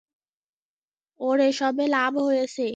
ওর 1.19 1.37
এসবে 1.49 1.83
লাভ 1.95 2.13
হয়েছে! 2.27 2.65